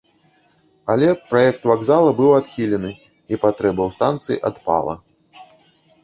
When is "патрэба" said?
3.43-3.81